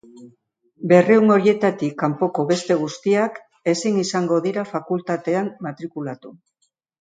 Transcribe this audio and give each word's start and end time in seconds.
Berrehun 0.91 1.33
horietatik 1.35 1.93
kanpoko 2.03 2.45
beste 2.53 2.77
guztiak 2.79 3.37
ezin 3.75 4.01
izango 4.05 4.41
dira 4.47 4.65
fakultatean 4.71 5.53
matrikulatu. 5.69 6.35